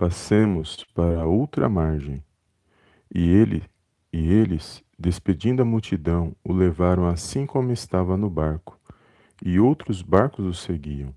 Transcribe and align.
passemos 0.00 0.82
para 0.94 1.20
a 1.20 1.26
outra 1.26 1.68
margem. 1.68 2.24
E 3.14 3.28
ele 3.28 3.62
e 4.10 4.32
eles, 4.32 4.82
despedindo 4.98 5.60
a 5.60 5.64
multidão, 5.64 6.34
o 6.42 6.54
levaram 6.54 7.06
assim 7.06 7.44
como 7.44 7.70
estava 7.70 8.16
no 8.16 8.30
barco, 8.30 8.80
e 9.44 9.60
outros 9.60 10.00
barcos 10.00 10.46
o 10.46 10.54
seguiam. 10.54 11.14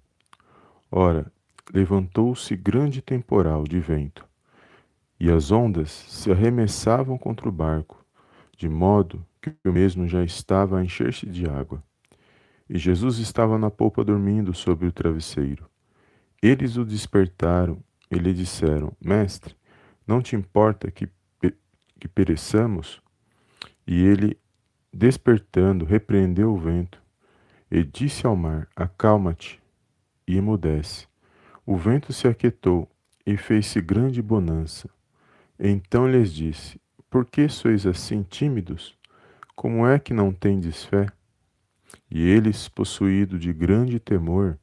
Ora, 0.92 1.32
levantou-se 1.74 2.54
grande 2.58 3.02
temporal 3.02 3.64
de 3.64 3.80
vento, 3.80 4.26
e 5.18 5.32
as 5.32 5.50
ondas 5.50 5.90
se 5.90 6.30
arremessavam 6.30 7.18
contra 7.18 7.48
o 7.48 7.54
barco, 7.54 8.06
de 8.58 8.68
modo 8.68 9.26
que 9.42 9.56
o 9.66 9.72
mesmo 9.72 10.10
já 10.10 10.26
estava 10.26 10.78
a 10.78 10.84
encher-se 10.84 11.26
de 11.26 11.50
água. 11.50 11.82
E 12.70 12.78
Jesus 12.78 13.18
estava 13.18 13.58
na 13.58 13.72
polpa 13.72 14.04
dormindo 14.04 14.54
sobre 14.54 14.86
o 14.88 14.92
travesseiro. 14.92 15.70
Eles 16.42 16.76
o 16.76 16.84
despertaram 16.84 17.82
e 18.18 18.20
lhe 18.20 18.34
disseram: 18.34 18.92
Mestre, 19.00 19.56
não 20.06 20.22
te 20.22 20.36
importa 20.36 20.92
que, 20.92 21.08
que 22.00 22.08
pereçamos? 22.08 23.02
E 23.86 24.04
ele, 24.04 24.38
despertando, 24.94 25.86
repreendeu 25.86 26.54
o 26.54 26.58
vento 26.58 27.02
e 27.70 27.84
disse 27.84 28.26
ao 28.26 28.36
mar: 28.36 28.68
Acalma-te 28.76 29.62
e 30.28 30.38
emudece. 30.38 31.08
O 31.66 31.76
vento 31.76 32.12
se 32.12 32.28
aquietou 32.28 32.90
e 33.26 33.38
fez-se 33.38 33.82
grande 33.82 34.22
bonança. 34.22 34.90
Então 35.60 36.08
lhes 36.08 36.34
disse: 36.34 36.80
Por 37.10 37.26
que 37.26 37.48
sois 37.48 37.86
assim 37.86 38.24
tímidos? 38.24 38.98
Como 39.56 39.88
é 39.88 40.00
que 40.00 40.14
não 40.14 40.32
tendes 40.34 40.84
fé? 40.84 41.08
E 42.10 42.22
eles, 42.22 42.68
possuídos 42.68 43.40
de 43.40 43.54
grande 43.54 44.00
temor, 44.00 44.60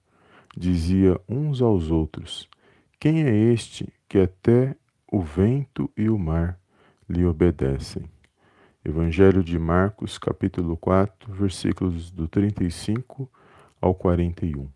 dizia 0.57 1.19
uns 1.29 1.63
aos 1.63 1.91
outros: 1.91 2.49
Quem 3.03 3.23
é 3.25 3.35
este 3.35 3.91
que 4.07 4.19
até 4.19 4.77
o 5.11 5.23
vento 5.23 5.91
e 5.97 6.11
o 6.11 6.19
mar 6.19 6.61
lhe 7.09 7.25
obedecem? 7.25 8.05
Evangelho 8.85 9.43
de 9.43 9.59
Marcos, 9.59 10.19
capítulo 10.19 10.77
4, 10.77 11.33
versículos 11.33 12.11
do 12.11 12.29
35 12.29 13.27
ao 13.81 13.95
41. 13.95 14.69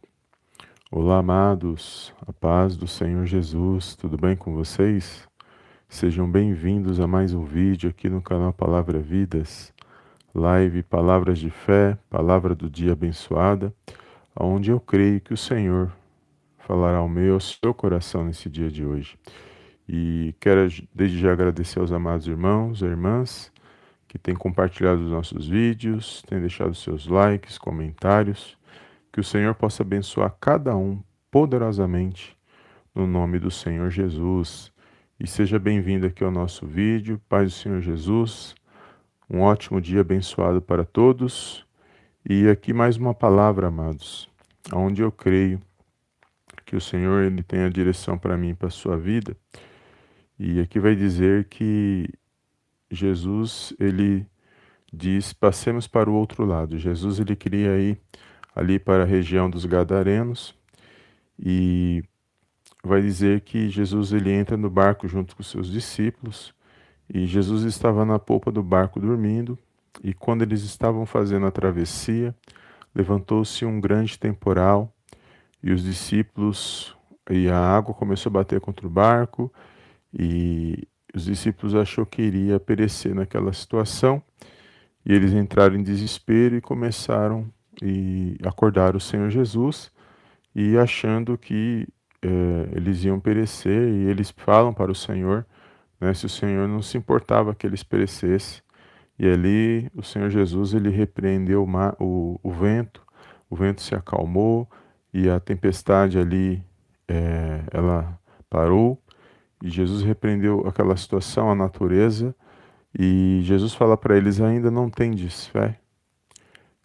Olá, 0.90 1.18
amados, 1.18 2.14
a 2.26 2.32
paz 2.32 2.78
do 2.78 2.86
Senhor 2.86 3.26
Jesus, 3.26 3.94
tudo 3.94 4.16
bem 4.16 4.34
com 4.34 4.54
vocês? 4.54 5.28
Sejam 5.86 6.26
bem-vindos 6.26 7.00
a 7.00 7.06
mais 7.06 7.34
um 7.34 7.44
vídeo 7.44 7.90
aqui 7.90 8.08
no 8.08 8.22
canal 8.22 8.54
Palavra 8.54 9.00
Vidas, 9.00 9.70
live 10.34 10.82
Palavras 10.82 11.38
de 11.38 11.50
Fé, 11.50 11.98
Palavra 12.08 12.54
do 12.54 12.70
Dia 12.70 12.92
Abençoada, 12.92 13.70
onde 14.34 14.70
eu 14.70 14.80
creio 14.80 15.20
que 15.20 15.34
o 15.34 15.36
Senhor 15.36 15.92
falará 16.66 16.98
ao 16.98 17.08
meu, 17.08 17.34
ao 17.34 17.40
seu 17.40 17.74
coração 17.74 18.24
nesse 18.24 18.48
dia 18.48 18.70
de 18.70 18.84
hoje. 18.84 19.18
E 19.88 20.34
quero 20.40 20.66
desde 20.94 21.18
já 21.18 21.32
agradecer 21.32 21.78
aos 21.78 21.92
amados 21.92 22.26
irmãos 22.26 22.80
e 22.80 22.86
irmãs 22.86 23.52
que 24.08 24.18
têm 24.18 24.34
compartilhado 24.34 25.02
os 25.02 25.10
nossos 25.10 25.46
vídeos, 25.46 26.22
têm 26.22 26.40
deixado 26.40 26.74
seus 26.74 27.06
likes, 27.06 27.58
comentários. 27.58 28.56
Que 29.12 29.20
o 29.20 29.24
Senhor 29.24 29.54
possa 29.54 29.82
abençoar 29.82 30.34
cada 30.40 30.76
um 30.76 31.02
poderosamente 31.30 32.36
no 32.94 33.06
nome 33.06 33.38
do 33.38 33.50
Senhor 33.50 33.90
Jesus. 33.90 34.72
E 35.20 35.26
seja 35.26 35.58
bem-vindo 35.58 36.06
aqui 36.06 36.24
ao 36.24 36.30
nosso 36.30 36.66
vídeo. 36.66 37.20
Paz 37.28 37.52
do 37.52 37.58
Senhor 37.58 37.80
Jesus. 37.80 38.54
Um 39.28 39.40
ótimo 39.40 39.80
dia 39.80 40.00
abençoado 40.00 40.62
para 40.62 40.84
todos. 40.84 41.64
E 42.28 42.48
aqui 42.48 42.72
mais 42.72 42.96
uma 42.96 43.14
palavra, 43.14 43.68
amados, 43.68 44.28
onde 44.72 45.02
eu 45.02 45.12
creio 45.12 45.60
que 46.74 46.78
o 46.78 46.80
Senhor 46.80 47.22
ele 47.22 47.40
tem 47.40 47.60
a 47.60 47.68
direção 47.68 48.18
para 48.18 48.36
mim 48.36 48.52
para 48.52 48.66
a 48.66 48.70
sua 48.70 48.96
vida. 48.96 49.36
E 50.36 50.58
aqui 50.58 50.80
vai 50.80 50.96
dizer 50.96 51.44
que 51.44 52.08
Jesus 52.90 53.72
ele 53.78 54.26
diz: 54.92 55.32
"Passemos 55.32 55.86
para 55.86 56.10
o 56.10 56.14
outro 56.14 56.44
lado". 56.44 56.76
Jesus 56.76 57.20
ele 57.20 57.36
queria 57.36 57.78
ir 57.78 58.00
ali 58.56 58.80
para 58.80 59.04
a 59.04 59.06
região 59.06 59.48
dos 59.48 59.64
gadarenos 59.64 60.52
e 61.38 62.02
vai 62.82 63.00
dizer 63.00 63.42
que 63.42 63.68
Jesus 63.68 64.12
ele 64.12 64.32
entra 64.32 64.56
no 64.56 64.68
barco 64.68 65.06
junto 65.06 65.36
com 65.36 65.44
seus 65.44 65.70
discípulos 65.70 66.52
e 67.08 67.24
Jesus 67.24 67.62
estava 67.62 68.04
na 68.04 68.18
polpa 68.18 68.50
do 68.50 68.64
barco 68.64 68.98
dormindo 68.98 69.56
e 70.02 70.12
quando 70.12 70.42
eles 70.42 70.64
estavam 70.64 71.06
fazendo 71.06 71.46
a 71.46 71.52
travessia, 71.52 72.34
levantou-se 72.92 73.64
um 73.64 73.80
grande 73.80 74.18
temporal 74.18 74.93
e 75.64 75.72
os 75.72 75.82
discípulos 75.82 76.94
e 77.30 77.48
a 77.48 77.58
água 77.58 77.94
começou 77.94 78.28
a 78.28 78.34
bater 78.34 78.60
contra 78.60 78.86
o 78.86 78.90
barco 78.90 79.50
e 80.12 80.86
os 81.14 81.24
discípulos 81.24 81.74
achou 81.74 82.04
que 82.04 82.20
iria 82.20 82.60
perecer 82.60 83.14
naquela 83.14 83.50
situação 83.54 84.22
e 85.06 85.14
eles 85.14 85.32
entraram 85.32 85.74
em 85.74 85.82
desespero 85.82 86.54
e 86.54 86.60
começaram 86.60 87.50
e 87.82 88.36
acordar 88.44 88.94
o 88.94 89.00
Senhor 89.00 89.30
Jesus 89.30 89.90
e 90.54 90.76
achando 90.76 91.38
que 91.38 91.88
eh, 92.20 92.68
eles 92.72 93.02
iam 93.02 93.18
perecer 93.18 93.88
e 93.88 94.04
eles 94.10 94.30
falam 94.36 94.74
para 94.74 94.92
o 94.92 94.94
Senhor 94.94 95.46
né, 95.98 96.12
se 96.12 96.26
o 96.26 96.28
Senhor 96.28 96.68
não 96.68 96.82
se 96.82 96.98
importava 96.98 97.54
que 97.54 97.66
eles 97.66 97.82
perecessem. 97.82 98.62
E 99.18 99.26
ali 99.26 99.90
o 99.94 100.02
Senhor 100.02 100.28
Jesus 100.28 100.74
ele 100.74 100.90
repreendeu 100.90 101.64
o, 101.64 101.66
mar, 101.66 101.96
o, 101.98 102.38
o 102.42 102.50
vento, 102.50 103.02
o 103.48 103.56
vento 103.56 103.80
se 103.80 103.94
acalmou 103.94 104.68
e 105.14 105.30
a 105.30 105.38
tempestade 105.38 106.18
ali 106.18 106.62
é, 107.08 107.62
ela 107.70 108.18
parou 108.50 109.00
e 109.62 109.70
Jesus 109.70 110.02
repreendeu 110.02 110.66
aquela 110.66 110.96
situação, 110.96 111.50
a 111.50 111.54
natureza 111.54 112.34
e 112.98 113.40
Jesus 113.42 113.72
fala 113.72 113.96
para 113.96 114.16
eles 114.16 114.40
ainda 114.40 114.70
não 114.70 114.90
tendes 114.90 115.46
fé 115.46 115.78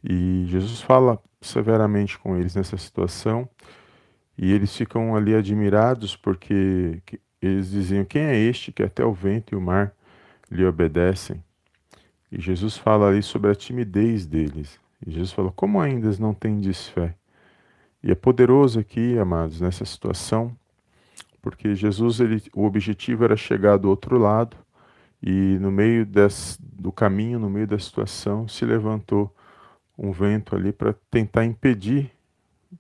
e 0.04 0.46
Jesus 0.48 0.80
fala 0.80 1.20
severamente 1.42 2.18
com 2.20 2.38
eles 2.38 2.56
nessa 2.56 2.78
situação 2.78 3.50
e 4.38 4.54
eles 4.54 4.76
ficam 4.76 5.16
ali 5.16 5.36
admirados 5.36 6.16
porque 6.16 7.02
eles 7.42 7.72
diziam 7.72 8.06
quem 8.06 8.22
é 8.22 8.38
este 8.38 8.72
que 8.72 8.84
até 8.84 9.04
o 9.04 9.12
vento 9.12 9.54
e 9.54 9.58
o 9.58 9.62
mar 9.62 9.92
lhe 10.50 10.64
obedecem 10.64 11.44
e 12.32 12.40
Jesus 12.40 12.78
fala 12.78 13.08
ali 13.08 13.24
sobre 13.24 13.50
a 13.50 13.56
timidez 13.56 14.26
deles. 14.26 14.80
E 15.06 15.12
Jesus 15.12 15.32
fala: 15.32 15.52
Como 15.52 15.82
ainda 15.82 16.12
não 16.20 16.34
tendes 16.34 16.88
fé? 16.88 17.16
E 18.04 18.12
é 18.12 18.16
poderoso 18.16 18.80
aqui, 18.80 19.18
amados, 19.18 19.60
nessa 19.62 19.84
situação, 19.86 20.56
porque 21.42 21.76
Jesus, 21.76 22.20
ele, 22.20 22.42
o 22.54 22.66
objetivo 22.66 23.24
era 23.24 23.36
chegar 23.36 23.78
do 23.78 23.90
outro 23.90 24.18
lado, 24.18 24.56
e 25.22 25.58
no 25.60 25.72
meio 25.72 26.06
des, 26.06 26.58
do 26.62 26.92
caminho, 26.92 27.40
no 27.40 27.50
meio 27.50 27.68
da 27.68 27.78
situação, 27.78 28.48
se 28.48 28.64
levantou 28.66 29.34
um 29.98 30.12
vento 30.12 30.56
ali 30.56 30.72
para 30.72 30.96
tentar 31.12 31.44
impedir 31.44 32.10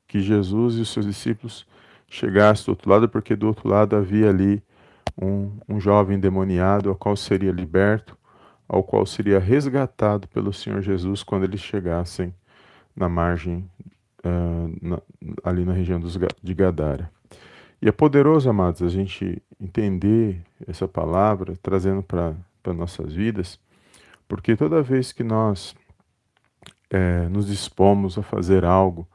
que 0.07 0.21
Jesus 0.21 0.75
e 0.75 0.81
os 0.81 0.89
seus 0.89 1.05
discípulos 1.05 1.67
chegassem 2.07 2.65
do 2.65 2.69
outro 2.69 2.89
lado, 2.89 3.09
porque 3.09 3.35
do 3.35 3.47
outro 3.47 3.67
lado 3.67 3.95
havia 3.95 4.29
ali 4.29 4.63
um, 5.21 5.51
um 5.67 5.79
jovem 5.79 6.17
demoniado, 6.17 6.89
ao 6.89 6.95
qual 6.95 7.15
seria 7.17 7.51
liberto 7.51 8.17
ao 8.69 8.83
qual 8.83 9.03
seria 9.03 9.39
resgatado 9.39 10.27
pelo 10.27 10.53
Senhor 10.53 10.79
Jesus 10.83 11.23
quando 11.23 11.43
eles 11.43 11.59
chegassem 11.59 12.31
na 12.95 13.09
margem, 13.09 13.67
uh, 14.25 14.77
na, 14.81 15.01
ali 15.43 15.65
na 15.65 15.73
região 15.73 15.99
dos, 15.99 16.17
de 16.41 16.53
Gadara. 16.53 17.11
E 17.81 17.87
é 17.87 17.91
poderoso, 17.91 18.49
amados, 18.49 18.81
a 18.81 18.89
gente 18.89 19.41
entender 19.59 20.41
essa 20.67 20.87
palavra, 20.87 21.53
trazendo 21.61 22.03
para 22.03 22.35
nossas 22.73 23.13
vidas, 23.13 23.59
porque 24.27 24.55
toda 24.55 24.81
vez 24.81 25.11
que 25.11 25.23
nós 25.23 25.75
é, 26.89 27.27
nos 27.29 27.47
dispomos 27.47 28.17
a 28.17 28.21
fazer 28.21 28.65
algo, 28.65 29.07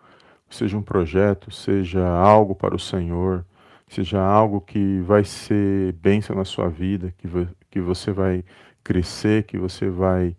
seja 0.48 0.76
um 0.78 0.82
projeto, 0.82 1.50
seja 1.50 2.06
algo 2.06 2.54
para 2.54 2.74
o 2.74 2.78
Senhor, 2.78 3.44
seja 3.88 4.20
algo 4.20 4.60
que 4.60 5.00
vai 5.00 5.24
ser 5.24 5.92
bênção 5.94 6.34
na 6.36 6.44
sua 6.44 6.68
vida, 6.68 7.12
que, 7.18 7.28
que 7.70 7.80
você 7.80 8.12
vai 8.12 8.44
crescer, 8.82 9.44
que 9.44 9.58
você 9.58 9.88
vai 9.88 10.36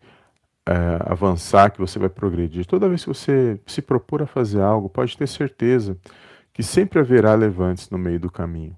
é, 0.67 0.73
avançar, 1.11 1.71
que 1.71 1.79
você 1.79 1.99
vai 1.99 2.09
progredir. 2.09 2.65
Toda 2.65 2.89
vez 2.89 3.03
que 3.03 3.09
você 3.09 3.59
se 3.67 3.81
propor 3.81 4.21
a 4.23 4.27
fazer 4.27 4.61
algo, 4.61 4.89
pode 4.89 5.17
ter 5.17 5.27
certeza 5.27 5.97
que 6.53 6.63
sempre 6.63 6.99
haverá 6.99 7.35
levantes 7.35 7.89
no 7.89 7.97
meio 7.97 8.19
do 8.19 8.31
caminho. 8.31 8.75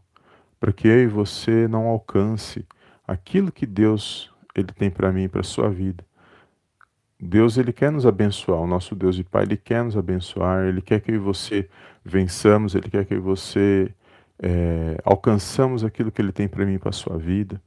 para 0.60 0.74
que 0.74 0.88
eu 0.88 1.04
e 1.04 1.08
você 1.08 1.68
não 1.68 1.88
alcance 1.88 2.66
aquilo 3.08 3.52
que 3.52 3.66
Deus 3.66 4.32
ele 4.56 4.68
tem 4.74 4.90
para 4.90 5.12
mim 5.12 5.24
e 5.26 5.30
para 5.30 5.44
sua 5.44 5.70
vida. 5.70 6.04
Deus 7.20 7.58
ele 7.58 7.74
quer 7.74 7.92
nos 7.92 8.06
abençoar, 8.06 8.62
o 8.62 8.68
nosso 8.68 8.96
Deus 8.96 9.18
e 9.18 9.24
Pai 9.24 9.44
ele 9.44 9.58
quer 9.58 9.84
nos 9.84 9.98
abençoar, 9.98 10.66
ele 10.68 10.82
quer 10.82 11.00
que 11.02 11.12
eu 11.12 11.16
e 11.16 11.20
você 11.20 11.70
vençamos, 12.06 12.76
ele 12.76 12.90
quer 12.90 13.06
que 13.06 13.14
eu 13.14 13.18
e 13.18 13.22
você 13.22 13.94
é, 14.42 14.98
alcançamos 15.04 15.84
aquilo 15.84 16.12
que 16.12 16.22
ele 16.22 16.32
tem 16.32 16.48
para 16.48 16.66
mim 16.66 16.76
e 16.76 16.80
para 16.80 16.92
sua 16.92 17.18
vida. 17.18 17.62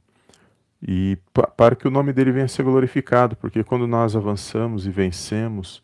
E 0.81 1.17
para 1.55 1.75
que 1.75 1.87
o 1.87 1.91
nome 1.91 2.11
dele 2.11 2.31
venha 2.31 2.45
a 2.45 2.47
ser 2.47 2.63
glorificado, 2.63 3.35
porque 3.35 3.63
quando 3.63 3.85
nós 3.85 4.15
avançamos 4.15 4.87
e 4.87 4.89
vencemos, 4.89 5.81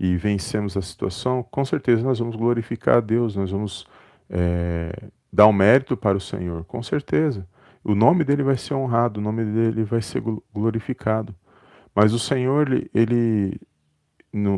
e 0.00 0.16
vencemos 0.16 0.76
a 0.76 0.82
situação, 0.82 1.42
com 1.42 1.64
certeza 1.64 2.02
nós 2.02 2.18
vamos 2.18 2.36
glorificar 2.36 2.98
a 2.98 3.00
Deus, 3.00 3.36
nós 3.36 3.50
vamos 3.50 3.86
é, 4.30 4.92
dar 5.32 5.46
um 5.46 5.52
mérito 5.52 5.96
para 5.96 6.16
o 6.16 6.20
Senhor, 6.20 6.64
com 6.64 6.82
certeza. 6.82 7.46
O 7.84 7.94
nome 7.94 8.24
dele 8.24 8.42
vai 8.42 8.56
ser 8.56 8.74
honrado, 8.74 9.20
o 9.20 9.22
nome 9.22 9.44
dele 9.44 9.84
vai 9.84 10.00
ser 10.00 10.22
glorificado. 10.54 11.34
Mas 11.94 12.12
o 12.12 12.18
Senhor, 12.18 12.70
ele, 12.70 12.90
ele, 12.94 13.60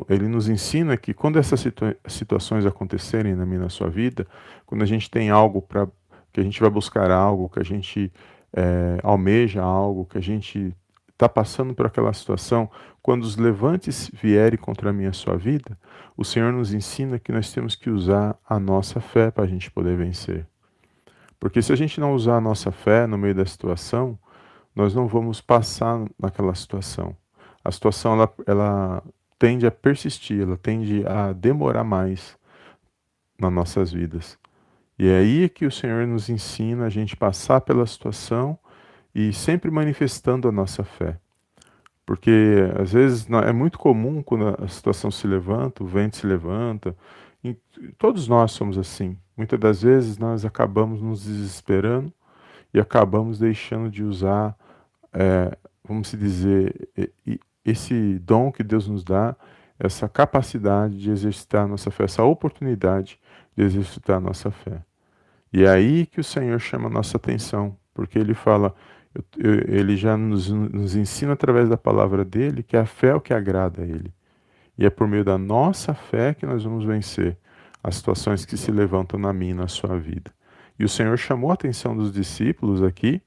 ele 0.09 0.29
nos 0.29 0.49
ensina 0.49 0.97
que 0.97 1.15
quando 1.15 1.39
essas 1.39 1.61
situa 1.61 1.97
situações 2.07 2.67
acontecerem 2.67 3.35
na 3.35 3.47
minha 3.47 3.61
na 3.61 3.69
sua 3.69 3.89
vida, 3.89 4.27
quando 4.67 4.83
a 4.83 4.87
gente 4.87 5.11
tem 5.11 5.31
algo 5.31 5.63
para 5.63 5.89
que 6.33 6.41
a 6.41 6.43
gente 6.43 6.61
vai 6.61 6.71
buscar 6.71 7.11
algo, 7.11 7.49
que 7.49 7.59
a 7.59 7.65
gente 7.65 8.13
é, 8.55 8.99
almeja 9.03 9.63
algo, 9.63 10.05
que 10.05 10.19
a 10.19 10.23
gente 10.23 10.75
está 11.13 11.29
passando 11.29 11.75
por 11.75 11.87
aquela 11.87 12.13
situação, 12.13 12.71
quando 13.03 13.25
os 13.25 13.37
levantes 13.37 14.11
vierem 14.13 14.59
contra 14.59 14.91
a 14.91 14.93
minha 14.93 15.13
sua 15.13 15.37
vida, 15.37 15.79
o 16.17 16.25
Senhor 16.25 16.53
nos 16.53 16.73
ensina 16.73 17.19
que 17.19 17.33
nós 17.33 17.53
temos 17.53 17.75
que 17.75 17.91
usar 17.91 18.37
a 18.49 18.59
nossa 18.59 19.01
fé 19.01 19.31
para 19.31 19.45
a 19.45 19.47
gente 19.47 19.71
poder 19.71 19.97
vencer. 19.97 20.47
Porque 21.39 21.63
se 21.63 21.73
a 21.73 21.77
gente 21.77 22.01
não 22.01 22.15
usar 22.15 22.37
a 22.37 22.41
nossa 22.41 22.71
fé 22.71 23.07
no 23.07 23.17
meio 23.17 23.35
da 23.35 23.47
situação, 23.47 24.19
nós 24.75 24.95
não 24.95 25.07
vamos 25.07 25.41
passar 25.41 26.05
naquela 26.19 26.55
situação. 26.55 27.17
A 27.65 27.71
situação 27.71 28.15
ela, 28.15 28.33
ela 28.47 29.03
tende 29.39 29.67
a 29.67 29.71
persistir, 29.71 30.43
ela 30.43 30.57
tende 30.57 31.07
a 31.07 31.33
demorar 31.33 31.85
mais 31.85 32.37
nas 33.39 33.53
nossas 33.53 33.93
vidas. 33.93 34.39
E 35.03 35.09
é 35.09 35.17
aí 35.17 35.49
que 35.49 35.65
o 35.65 35.71
Senhor 35.73 36.07
nos 36.07 36.29
ensina 36.29 36.85
a 36.85 36.91
gente 36.91 37.17
passar 37.17 37.63
pela 37.63 37.87
situação 37.87 38.59
e 39.15 39.33
sempre 39.33 39.71
manifestando 39.71 40.47
a 40.47 40.53
nossa 40.53 40.85
fé. 40.85 41.19
Porque 42.05 42.31
às 42.79 42.93
vezes 42.93 43.27
é 43.31 43.51
muito 43.51 43.79
comum 43.79 44.23
quando 44.23 44.63
a 44.63 44.69
situação 44.69 45.11
se 45.11 45.27
levanta, 45.27 45.83
o 45.83 45.87
vento 45.87 46.19
se 46.19 46.27
levanta, 46.27 46.95
todos 47.97 48.29
nós 48.29 48.53
somos 48.53 48.77
assim. 48.77 49.17
Muitas 49.35 49.59
das 49.59 49.81
vezes 49.81 50.19
nós 50.19 50.45
acabamos 50.45 51.01
nos 51.01 51.25
desesperando 51.25 52.13
e 52.75 52.79
acabamos 52.79 53.39
deixando 53.39 53.91
de 53.91 54.05
usar, 54.05 54.55
é, 55.15 55.57
vamos 55.83 56.11
dizer, 56.13 56.91
esse 57.65 58.19
dom 58.19 58.53
que 58.53 58.63
Deus 58.63 58.87
nos 58.87 59.03
dá, 59.03 59.35
essa 59.79 60.11
capacidade 60.11 60.99
de 60.99 61.11
exercitar 61.11 61.65
a 61.65 61.69
nossa 61.69 61.91
fé, 61.91 62.05
essa 62.05 62.23
oportunidade 62.23 63.19
de 63.57 63.65
exercitar 63.65 64.19
a 64.19 64.21
nossa 64.21 64.51
fé. 64.51 64.85
E 65.53 65.65
é 65.65 65.69
aí 65.69 66.07
que 66.07 66.21
o 66.21 66.25
Senhor 66.25 66.59
chama 66.61 66.89
a 66.89 66.93
nossa 66.93 67.17
atenção, 67.17 67.77
porque 67.93 68.19
Ele 68.19 68.35
fala: 68.35 68.75
ele 69.69 69.97
já 69.97 70.17
nos, 70.17 70.49
nos 70.51 70.95
ensina 70.95 71.33
através 71.33 71.69
da 71.69 71.77
palavra 71.77 72.25
dele 72.25 72.63
que 72.63 72.77
a 72.77 72.87
fé 72.87 73.09
é 73.09 73.15
o 73.15 73.21
que 73.21 73.35
agrada 73.35 73.83
a 73.83 73.85
ele. 73.85 74.13
E 74.79 74.87
é 74.87 74.91
por 74.91 75.09
meio 75.09 75.25
da 75.25 75.37
nossa 75.37 75.93
fé 75.93 76.33
que 76.33 76.47
nós 76.47 76.63
vamos 76.63 76.85
vencer 76.85 77.37
as 77.83 77.97
situações 77.97 78.45
que 78.45 78.57
se 78.57 78.71
levantam 78.71 79.19
na 79.19 79.33
minha 79.33 79.51
e 79.51 79.55
na 79.55 79.69
sua 79.69 79.99
vida. 79.99 80.31
E 80.79 80.85
o 80.85 80.89
Senhor 80.89 81.17
chamou 81.19 81.51
a 81.51 81.55
atenção 81.55 81.97
dos 81.97 82.13
discípulos 82.13 82.83
aqui 82.83 83.21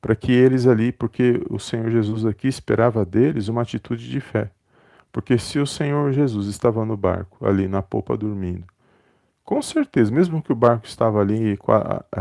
para 0.00 0.14
que 0.14 0.32
eles 0.32 0.66
ali, 0.66 0.92
porque 0.92 1.40
o 1.48 1.58
Senhor 1.58 1.90
Jesus 1.90 2.26
aqui 2.26 2.48
esperava 2.48 3.04
deles 3.04 3.48
uma 3.48 3.62
atitude 3.62 4.10
de 4.10 4.20
fé. 4.20 4.50
Porque 5.10 5.38
se 5.38 5.58
o 5.58 5.66
Senhor 5.66 6.12
Jesus 6.12 6.46
estava 6.46 6.84
no 6.84 6.96
barco, 6.96 7.46
ali 7.46 7.66
na 7.66 7.80
popa 7.80 8.16
dormindo, 8.16 8.64
com 9.46 9.62
certeza, 9.62 10.12
mesmo 10.12 10.42
que 10.42 10.52
o 10.52 10.56
barco 10.56 10.86
estava 10.86 11.22
ali, 11.22 11.58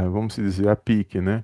vamos 0.09 0.35
dizer, 0.35 0.69
a 0.69 0.75
pique, 0.77 1.19
né? 1.19 1.43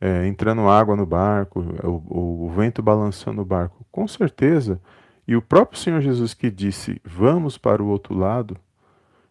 é, 0.00 0.26
entrando 0.26 0.68
água 0.68 0.96
no 0.96 1.04
barco, 1.04 1.60
o, 1.84 2.46
o, 2.46 2.50
vento 2.50 2.82
balançando 2.82 3.42
o 3.42 3.44
barco, 3.44 3.84
com 3.92 4.08
certeza. 4.08 4.80
E 5.28 5.36
o 5.36 5.42
próprio 5.42 5.78
Senhor 5.78 6.00
Jesus 6.00 6.32
que 6.32 6.50
disse: 6.50 7.00
Vamos 7.04 7.58
para 7.58 7.82
o 7.82 7.88
outro 7.88 8.14
lado. 8.14 8.56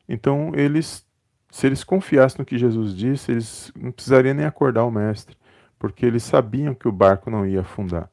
Então, 0.08 0.52
eles, 0.54 1.06
se 1.50 1.66
eles 1.66 1.84
confiassem 1.84 2.40
no 2.40 2.46
que 2.46 2.58
Jesus 2.58 2.96
disse, 2.96 3.32
eles 3.32 3.72
não 3.76 3.92
precisariam 3.92 4.36
nem 4.36 4.46
acordar 4.46 4.86
o 4.86 4.92
Mestre, 4.92 5.36
porque 5.78 6.06
eles 6.06 6.24
sabiam 6.24 6.76
que 6.76 6.88
o 6.88 6.92
barco 6.92 7.32
não 7.32 7.46
ia 7.46 7.62
afundar. 7.62 8.10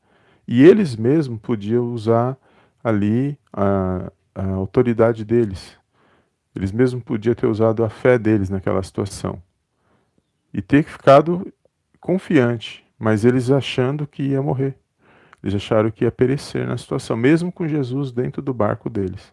E 0.49 0.63
eles 0.63 0.97
mesmos 0.97 1.41
podiam 1.41 1.93
usar 1.93 2.37
ali 2.83 3.39
a, 3.53 4.11
a 4.35 4.47
autoridade 4.53 5.25
deles. 5.25 5.77
Eles 6.57 6.73
mesmos 6.73 7.03
podiam 7.05 7.35
ter 7.35 7.47
usado 7.47 7.85
a 7.85 7.91
fé 7.91 8.19
deles 8.19 8.49
naquela 8.49 8.83
situação. 8.83 9.41
E 10.53 10.63
ter 10.63 10.83
ficado 10.83 11.53
confiante, 12.01 12.85
mas 12.99 13.25
eles 13.25 13.51
achando 13.51 14.07
que 14.07 14.23
ia 14.23 14.43
morrer. 14.43 14.75
Eles 15.43 15.55
acharam 15.55 15.91
que 15.91 16.05
ia 16.05 16.11
perecer 16.11 16.67
na 16.67 16.77
situação, 16.77 17.17
mesmo 17.17 17.53
com 17.53 17.69
Jesus 17.69 18.11
dentro 18.11 18.41
do 18.41 18.55
barco 18.55 18.89
deles. 18.89 19.33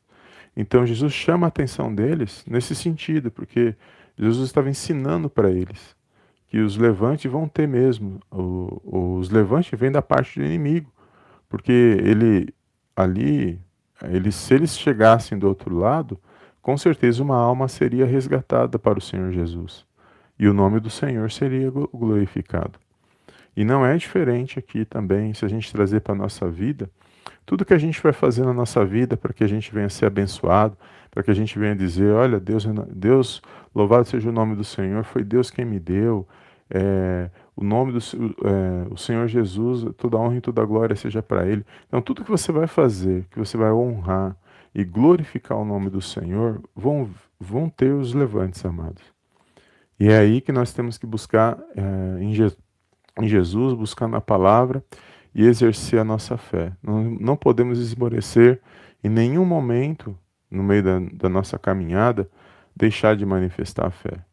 Então 0.56 0.86
Jesus 0.86 1.14
chama 1.14 1.48
a 1.48 1.50
atenção 1.50 1.94
deles 1.94 2.44
nesse 2.46 2.76
sentido, 2.76 3.32
porque 3.32 3.76
Jesus 4.18 4.48
estava 4.48 4.70
ensinando 4.70 5.30
para 5.30 5.50
eles 5.50 5.96
que 6.54 6.60
os 6.60 6.78
levantes 6.78 7.32
vão 7.32 7.48
ter 7.48 7.68
mesmo. 7.68 8.20
O, 8.30 9.18
os 9.18 9.32
levantes 9.32 9.72
vêm 9.80 9.92
da 9.92 10.04
parte 10.04 10.40
do 10.40 10.46
inimigo, 10.46 10.94
porque 11.50 11.72
ele 11.72 12.54
ali, 12.96 13.60
eles, 14.04 14.36
se 14.36 14.54
eles 14.54 14.78
chegassem 14.78 15.36
do 15.36 15.48
outro 15.48 15.76
lado, 15.76 16.20
com 16.64 16.78
certeza 16.78 17.22
uma 17.22 17.38
alma 17.38 17.68
seria 17.68 18.06
resgatada 18.06 18.80
para 18.80 18.98
o 18.98 19.02
Senhor 19.02 19.32
Jesus 19.32 19.86
e 20.40 20.48
o 20.48 20.54
nome 20.54 20.80
do 20.80 20.90
Senhor 20.90 21.30
seria 21.30 21.70
glorificado. 21.70 22.80
E 23.56 23.64
não 23.64 23.86
é 23.86 23.96
diferente 23.98 24.58
aqui 24.58 24.84
também, 24.86 25.34
se 25.34 25.46
a 25.46 25.48
gente 25.48 25.72
trazer 25.72 26.00
para 26.00 26.14
a 26.14 26.18
nossa 26.18 26.50
vida, 26.50 26.90
tudo 27.46 27.66
que 27.66 27.74
a 27.74 27.78
gente 27.78 28.02
vai 28.02 28.14
fazer 28.14 28.44
na 28.44 28.54
nossa 28.54 28.84
vida 28.86 29.18
para 29.18 29.34
que 29.34 29.44
a 29.44 29.48
gente 29.48 29.74
venha 29.74 29.90
ser 29.90 30.06
abençoado, 30.06 30.78
para 31.12 31.22
que 31.22 31.30
a 31.30 31.34
gente 31.34 31.60
venha 31.60 31.76
dizer: 31.76 32.12
olha, 32.14 32.40
Deus, 32.40 32.66
Deus, 32.90 33.42
louvado 33.76 34.06
seja 34.06 34.30
o 34.30 34.32
nome 34.32 34.56
do 34.56 34.64
Senhor, 34.64 35.04
foi 35.04 35.24
Deus 35.24 35.52
quem 35.52 35.66
me 35.66 35.80
deu. 35.80 36.28
É, 36.70 37.30
o 37.56 37.64
nome 37.64 37.92
do 37.92 38.00
é, 38.00 38.88
o 38.90 38.98
Senhor 38.98 39.28
Jesus, 39.28 39.86
toda 39.98 40.18
honra 40.18 40.38
e 40.38 40.42
toda 40.42 40.66
glória 40.66 40.96
seja 40.96 41.22
para 41.22 41.46
Ele. 41.46 41.64
Então, 41.88 42.02
tudo 42.02 42.24
que 42.24 42.32
você 42.32 42.52
vai 42.52 42.66
fazer, 42.66 43.28
que 43.30 43.38
você 43.38 43.58
vai 43.58 43.72
honrar 43.72 44.36
e 44.74 44.84
glorificar 44.84 45.58
o 45.58 45.66
nome 45.66 45.90
do 45.90 46.02
Senhor, 46.02 46.62
vão, 46.76 47.10
vão 47.40 47.70
ter 47.70 47.94
os 47.94 48.14
levantes, 48.14 48.66
amados. 48.66 49.04
E 50.00 50.10
é 50.10 50.18
aí 50.18 50.42
que 50.42 50.52
nós 50.52 50.74
temos 50.74 50.98
que 50.98 51.06
buscar 51.06 51.60
é, 51.76 52.24
em, 52.24 52.34
Je 52.34 52.52
em, 53.20 53.28
Jesus, 53.28 53.74
buscar 53.74 54.08
na 54.08 54.20
palavra 54.20 54.84
e 55.34 55.46
exercer 55.46 56.00
a 56.00 56.04
nossa 56.04 56.38
fé. 56.38 56.74
Não, 56.82 57.04
não 57.04 57.36
podemos 57.36 57.80
esmorecer 57.80 58.60
em 59.04 59.10
nenhum 59.10 59.46
momento, 59.46 60.18
no 60.50 60.64
meio 60.64 60.84
da, 60.84 61.00
da 61.14 61.30
nossa 61.30 61.60
caminhada, 61.60 62.30
deixar 62.76 63.16
de 63.16 63.26
manifestar 63.26 63.88
a 63.88 63.92
fé. 63.92 64.26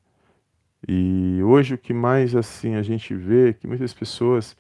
E 0.89 1.41
hoje 1.43 1.75
o 1.75 1.79
que 1.79 1.93
mais 1.93 2.35
assim 2.35 2.75
a 2.75 2.83
gente 2.83 3.15
vê 3.15 3.51
é 3.51 3.53
que 3.53 3.67
muitas 3.67 3.93
pessoas, 3.93 4.57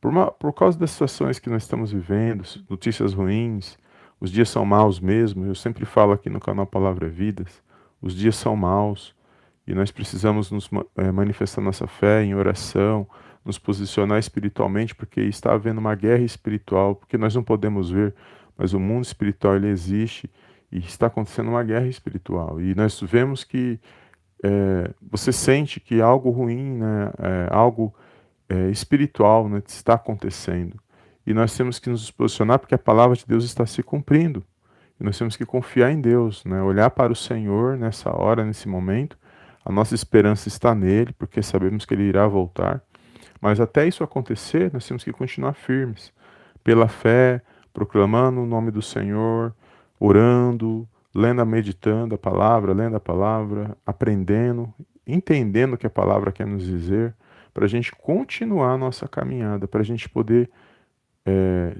por, 0.00 0.10
uma, 0.10 0.30
por 0.30 0.52
causa 0.52 0.78
das 0.78 0.90
situações 0.90 1.38
que 1.38 1.48
nós 1.48 1.62
estamos 1.62 1.92
vivendo, 1.92 2.44
notícias 2.68 3.14
ruins, 3.14 3.78
os 4.22 4.30
dias 4.30 4.48
são 4.48 4.64
maus 4.64 5.00
mesmo, 5.00 5.44
eu 5.44 5.54
sempre 5.54 5.84
falo 5.84 6.12
aqui 6.12 6.30
no 6.30 6.38
canal 6.38 6.64
Palavra 6.64 7.08
Vidas, 7.08 7.60
os 8.00 8.14
dias 8.14 8.36
são 8.36 8.54
maus, 8.54 9.16
e 9.66 9.74
nós 9.74 9.90
precisamos 9.90 10.48
nos 10.52 10.70
é, 10.96 11.10
manifestar 11.10 11.60
nossa 11.60 11.88
fé 11.88 12.22
em 12.22 12.32
oração, 12.32 13.04
nos 13.44 13.58
posicionar 13.58 14.20
espiritualmente, 14.20 14.94
porque 14.94 15.22
está 15.22 15.52
havendo 15.52 15.80
uma 15.80 15.96
guerra 15.96 16.22
espiritual, 16.22 16.94
porque 16.94 17.18
nós 17.18 17.34
não 17.34 17.42
podemos 17.42 17.90
ver, 17.90 18.14
mas 18.56 18.72
o 18.72 18.78
mundo 18.78 19.02
espiritual 19.02 19.56
ele 19.56 19.66
existe 19.66 20.30
e 20.70 20.78
está 20.78 21.08
acontecendo 21.08 21.48
uma 21.48 21.64
guerra 21.64 21.88
espiritual. 21.88 22.60
E 22.60 22.76
nós 22.76 23.00
vemos 23.00 23.42
que 23.42 23.80
é, 24.44 24.88
você 25.02 25.32
sente 25.32 25.80
que 25.80 26.00
algo 26.00 26.30
ruim, 26.30 26.74
né, 26.74 27.10
é, 27.18 27.48
algo 27.50 27.92
é, 28.48 28.70
espiritual 28.70 29.48
né, 29.48 29.60
está 29.66 29.94
acontecendo. 29.94 30.80
E 31.26 31.32
nós 31.32 31.56
temos 31.56 31.78
que 31.78 31.88
nos 31.88 32.10
posicionar 32.10 32.58
porque 32.58 32.74
a 32.74 32.78
palavra 32.78 33.16
de 33.16 33.24
Deus 33.26 33.44
está 33.44 33.64
se 33.64 33.82
cumprindo. 33.82 34.44
E 35.00 35.04
nós 35.04 35.16
temos 35.18 35.36
que 35.36 35.44
confiar 35.44 35.90
em 35.90 36.00
Deus, 36.00 36.44
né, 36.44 36.62
olhar 36.62 36.90
para 36.90 37.12
o 37.12 37.16
Senhor 37.16 37.76
nessa 37.76 38.14
hora, 38.14 38.44
nesse 38.44 38.68
momento, 38.68 39.16
a 39.64 39.70
nossa 39.70 39.94
esperança 39.94 40.48
está 40.48 40.74
nele, 40.74 41.12
porque 41.12 41.42
sabemos 41.42 41.84
que 41.84 41.94
ele 41.94 42.02
irá 42.02 42.26
voltar. 42.26 42.82
Mas 43.40 43.60
até 43.60 43.86
isso 43.86 44.04
acontecer, 44.04 44.72
nós 44.72 44.86
temos 44.86 45.04
que 45.04 45.12
continuar 45.12 45.54
firmes, 45.54 46.12
pela 46.62 46.88
fé, 46.88 47.42
proclamando 47.72 48.40
o 48.40 48.46
nome 48.46 48.70
do 48.70 48.82
Senhor, 48.82 49.54
orando, 49.98 50.88
lendo, 51.14 51.44
meditando 51.46 52.14
a 52.14 52.18
palavra, 52.18 52.72
lendo 52.72 52.96
a 52.96 53.00
palavra, 53.00 53.76
aprendendo, 53.86 54.72
entendendo 55.06 55.74
o 55.74 55.78
que 55.78 55.86
a 55.86 55.90
palavra 55.90 56.32
quer 56.32 56.46
nos 56.46 56.64
dizer, 56.64 57.14
para 57.52 57.64
a 57.64 57.68
gente 57.68 57.92
continuar 57.92 58.72
a 58.72 58.78
nossa 58.78 59.06
caminhada, 59.06 59.68
para 59.68 59.80
a 59.80 59.84
gente 59.84 60.08
poder 60.08 60.50
é, 61.24 61.76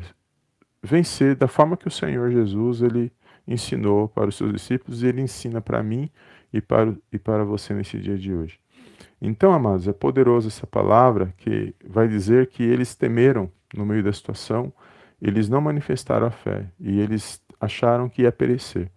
vencer 0.83 1.37
da 1.37 1.49
forma 1.49 1.77
que 1.77 1.89
o 1.89 1.91
Senhor 1.91 2.31
Jesus 2.31 2.83
ele 2.83 3.13
ensinou 3.47 4.09
para 4.09 4.29
os 4.29 4.37
seus 4.37 4.53
discípulos 4.53 5.03
e 5.03 5.07
ele 5.07 5.21
ensina 5.21 5.61
para 5.61 5.83
mim 5.83 6.11
e 6.53 6.61
para, 6.61 6.95
e 7.13 7.19
para 7.19 7.45
você 7.45 7.75
nesse 7.75 7.99
dia 7.99 8.17
de 8.17 8.33
hoje. 8.33 8.59
Então, 9.21 9.53
amados, 9.53 9.87
é 9.87 9.93
poderosa 9.93 10.49
essa 10.49 10.67
palavra 10.67 11.33
que 11.39 11.75
vai 11.87 12.09
dizer 12.09 12.49
que 12.49 12.63
eles 12.63 12.95
temeram 12.95 13.51
no 13.75 13.87
meio 13.87 14.03
da 14.03 14.13
situação, 14.13 14.73
eles 15.21 15.49
não 15.49 15.61
manifestaram 15.61 16.27
a 16.27 16.31
fé 16.31 16.67
e 16.81 17.01
eles 17.01 17.41
acharam 17.61 18.09
que 18.09 18.23
ia 18.23 18.33
perecer. 18.33 18.91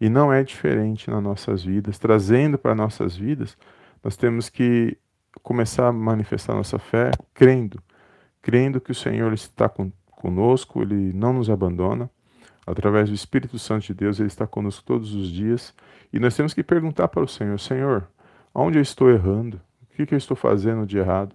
E 0.00 0.08
não 0.08 0.32
é 0.32 0.42
diferente 0.42 1.10
nas 1.10 1.22
nossas 1.22 1.64
vidas. 1.64 1.98
Trazendo 1.98 2.56
para 2.58 2.74
nossas 2.74 3.16
vidas, 3.16 3.56
nós 4.02 4.16
temos 4.16 4.48
que 4.48 4.96
começar 5.42 5.88
a 5.88 5.92
manifestar 5.92 6.54
nossa 6.54 6.78
fé 6.78 7.10
crendo, 7.34 7.82
crendo 8.42 8.80
que 8.80 8.90
o 8.90 8.94
Senhor 8.94 9.32
está 9.32 9.70
conosco, 10.10 10.82
Ele 10.82 11.12
não 11.12 11.32
nos 11.32 11.48
abandona. 11.48 12.10
Através 12.66 13.08
do 13.08 13.14
Espírito 13.14 13.58
Santo 13.58 13.86
de 13.86 13.94
Deus, 13.94 14.20
Ele 14.20 14.28
está 14.28 14.46
conosco 14.46 14.84
todos 14.84 15.14
os 15.14 15.28
dias. 15.28 15.72
E 16.12 16.18
nós 16.18 16.36
temos 16.36 16.52
que 16.52 16.62
perguntar 16.62 17.08
para 17.08 17.22
o 17.22 17.28
Senhor: 17.28 17.58
Senhor, 17.58 18.08
onde 18.54 18.78
eu 18.78 18.82
estou 18.82 19.10
errando? 19.10 19.60
O 19.82 19.96
que, 19.96 20.06
que 20.06 20.14
eu 20.14 20.18
estou 20.18 20.36
fazendo 20.36 20.86
de 20.86 20.98
errado? 20.98 21.34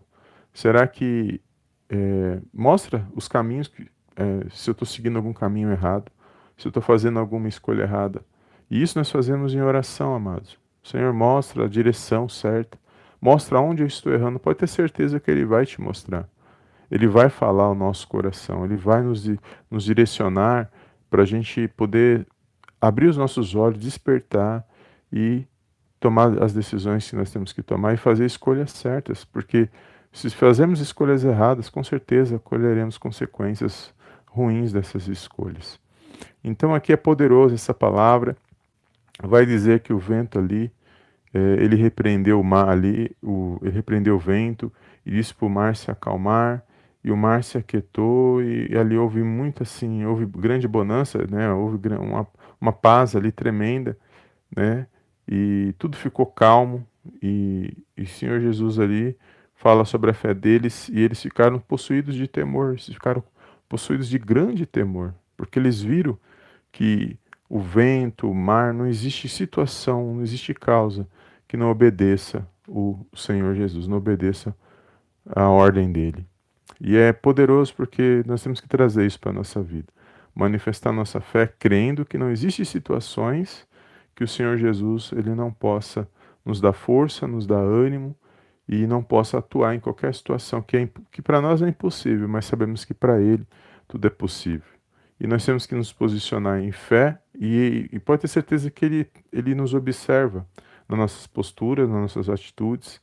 Será 0.54 0.88
que 0.88 1.42
é, 1.90 2.40
mostra 2.54 3.08
os 3.16 3.28
caminhos 3.28 3.68
que, 3.68 3.88
é, 4.16 4.48
se 4.50 4.70
eu 4.70 4.74
estou 4.74 4.86
seguindo 4.86 5.18
algum 5.18 5.34
caminho 5.34 5.72
errado, 5.72 6.12
se 6.58 6.68
eu 6.68 6.70
estou 6.70 6.82
fazendo 6.82 7.20
alguma 7.20 7.48
escolha 7.48 7.84
errada? 7.84 8.24
E 8.70 8.82
isso 8.82 8.98
nós 8.98 9.10
fazemos 9.10 9.54
em 9.54 9.62
oração, 9.62 10.16
amados. 10.16 10.58
O 10.84 10.88
Senhor 10.88 11.14
mostra 11.14 11.66
a 11.66 11.70
direção 11.70 12.28
certa, 12.28 12.78
mostra 13.22 13.60
onde 13.60 13.84
eu 13.84 13.88
estou 13.88 14.14
errando. 14.14 14.40
Pode 14.40 14.60
ter 14.60 14.68
certeza 14.68 15.20
que 15.20 15.30
Ele 15.30 15.46
vai 15.46 15.66
te 15.66 15.80
mostrar. 15.80 16.28
Ele 16.90 17.08
vai 17.08 17.30
falar 17.30 17.66
ao 17.66 17.76
nosso 17.76 18.08
coração, 18.08 18.64
Ele 18.64 18.76
vai 18.76 19.02
nos, 19.02 19.30
nos 19.70 19.84
direcionar 19.84 20.70
para 21.10 21.24
a 21.24 21.26
gente 21.26 21.68
poder 21.70 22.26
abrir 22.80 23.08
os 23.08 23.18
nossos 23.18 23.56
olhos, 23.56 23.80
despertar 23.80 24.66
e 25.12 25.46
tomar 26.00 26.42
as 26.42 26.54
decisões 26.54 27.10
que 27.10 27.16
nós 27.16 27.32
temos 27.32 27.52
que 27.52 27.64
tomar 27.64 27.94
e 27.94 27.98
fazer 27.98 28.26
escolhas 28.26 28.72
certas, 28.72 29.26
porque 29.26 29.70
se 30.12 30.30
fazemos 30.30 30.80
escolhas 30.80 31.24
erradas, 31.24 31.70
com 31.70 31.84
certeza 31.84 32.40
colheremos 32.40 32.98
consequências 32.98 33.94
ruins 34.26 34.72
dessas 34.72 35.08
escolhas. 35.08 35.80
Então 36.44 36.74
aqui 36.74 36.94
é 36.94 36.98
poderoso 36.98 37.56
essa 37.56 37.74
palavra, 37.74 38.38
vai 39.22 39.46
dizer 39.46 39.80
que 39.80 39.92
o 39.92 39.98
vento 39.98 40.38
ali, 40.38 40.72
é, 41.34 41.40
ele 41.60 41.76
repreendeu 41.76 42.40
o 42.40 42.44
mar 42.44 42.70
ali, 42.70 43.16
o, 43.22 43.60
ele 43.62 43.72
repreendeu 43.72 44.16
o 44.16 44.20
vento 44.20 44.72
e 45.06 45.12
disse 45.12 45.34
para 45.34 45.46
o 45.46 45.50
mar 45.50 45.76
se 45.76 45.90
acalmar, 45.90 46.64
e 47.08 47.12
o 47.12 47.16
mar 47.16 47.42
se 47.42 47.58
aquietou 47.58 48.42
e, 48.44 48.68
e, 48.70 48.78
ali 48.78 48.98
houve 48.98 49.24
muito 49.24 49.64
assim, 49.64 50.04
houve 50.06 50.26
grande 50.26 50.68
bonança, 50.68 51.26
né? 51.26 51.50
Houve 51.54 51.80
uma, 51.96 52.28
uma 52.60 52.74
paz 52.74 53.16
ali 53.16 53.32
tremenda, 53.32 53.98
né? 54.54 54.88
E 55.26 55.74
tudo 55.80 55.96
ficou 55.96 56.26
calmo 56.26 56.86
e, 57.24 57.74
o 57.98 58.06
Senhor 58.06 58.42
Jesus 58.42 58.78
ali 58.78 59.18
fala 59.56 59.86
sobre 59.86 60.12
a 60.12 60.14
fé 60.14 60.34
deles 60.34 60.90
e 60.90 61.00
eles 61.00 61.22
ficaram 61.22 61.60
possuídos 61.60 62.14
de 62.14 62.28
temor, 62.28 62.72
eles 62.72 62.88
ficaram 62.88 63.24
possuídos 63.70 64.10
de 64.10 64.20
grande 64.20 64.66
temor, 64.66 65.14
porque 65.38 65.58
eles 65.58 65.82
viram 65.82 66.18
que 66.74 67.18
o 67.50 67.60
vento, 67.60 68.30
o 68.30 68.36
mar, 68.36 68.74
não 68.74 68.86
existe 68.86 69.30
situação, 69.30 70.16
não 70.16 70.22
existe 70.24 70.54
causa 70.54 71.08
que 71.48 71.56
não 71.56 71.72
obedeça 71.72 72.46
o 72.68 73.00
Senhor 73.16 73.56
Jesus, 73.56 73.88
não 73.88 73.98
obedeça 73.98 74.54
a 75.26 75.48
ordem 75.48 75.90
dele. 75.90 76.26
E 76.80 76.96
é 76.96 77.12
poderoso 77.12 77.74
porque 77.76 78.24
nós 78.26 78.42
temos 78.44 78.62
que 78.62 78.68
trazer 78.68 79.06
isso 79.06 79.20
para 79.20 79.32
a 79.32 79.34
nossa 79.34 79.62
vida. 79.62 79.88
Manifestar 80.34 80.92
nossa 80.92 81.20
fé 81.20 81.48
crendo 81.48 82.06
que 82.06 82.18
não 82.18 82.30
existem 82.30 82.64
situações 82.64 83.68
que 84.16 84.24
o 84.24 84.28
Senhor 84.28 84.58
Jesus 84.58 85.12
ele 85.16 85.34
não 85.34 85.52
possa 85.52 86.08
nos 86.46 86.62
dar 86.62 86.74
força, 86.74 87.28
nos 87.28 87.46
dar 87.46 87.60
ânimo 87.60 88.16
e 88.68 88.86
não 88.86 89.02
possa 89.02 89.40
atuar 89.40 89.76
em 89.76 89.80
qualquer 89.80 90.14
situação 90.14 90.62
que, 90.62 90.78
é, 90.78 90.90
que 91.12 91.22
para 91.22 91.42
nós 91.42 91.62
é 91.62 91.70
impossível, 91.70 92.28
mas 92.28 92.46
sabemos 92.46 92.84
que 92.86 92.94
para 92.94 93.22
Ele 93.22 93.46
tudo 93.88 94.06
é 94.08 94.10
possível. 94.10 94.68
E 95.20 95.26
nós 95.26 95.46
temos 95.46 95.66
que 95.66 95.74
nos 95.74 95.92
posicionar 95.92 96.60
em 96.60 96.72
fé 96.72 97.18
e, 97.34 97.90
e 97.92 98.00
pode 98.00 98.22
ter 98.22 98.28
certeza 98.28 98.70
que 98.70 98.86
Ele, 98.86 99.10
ele 99.32 99.56
nos 99.56 99.74
observa 99.74 100.46
nas 100.88 101.00
nossas 101.00 101.28
posturas, 101.28 101.90
nas 101.90 102.02
nossas 102.02 102.30
atitudes 102.30 103.02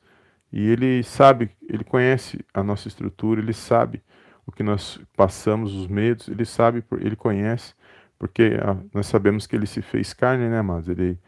e 0.57 0.69
ele 0.69 1.03
sabe, 1.03 1.51
ele 1.69 1.83
conhece 1.83 2.39
a 2.55 2.63
nossa 2.63 2.87
estrutura, 2.87 3.41
ele 3.41 3.53
sabe 3.53 4.01
o 4.47 4.53
que 4.53 4.63
nós 4.63 5.01
passamos, 5.17 5.75
os 5.75 5.89
medos, 5.89 6.29
ele 6.29 6.45
sabe, 6.45 6.85
ele 7.01 7.17
conhece, 7.17 7.75
porque 8.17 8.57
ah, 8.63 8.77
nós 8.95 9.09
sabemos 9.09 9.49
que 9.49 9.57
ele 9.57 9.67
se 9.67 9.83
fez 9.83 10.13
carne, 10.13 10.49
né, 10.49 10.61
amados? 10.61 10.89
Ele 10.89 11.19